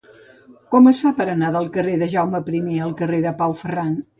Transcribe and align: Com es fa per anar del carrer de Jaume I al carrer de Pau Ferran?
Com 0.75 0.89
es 0.91 1.01
fa 1.03 1.11
per 1.19 1.27
anar 1.33 1.51
del 1.57 1.69
carrer 1.77 1.99
de 2.05 2.09
Jaume 2.17 2.43
I 2.73 2.81
al 2.87 2.99
carrer 3.03 3.21
de 3.29 3.39
Pau 3.43 3.57
Ferran? 3.65 3.95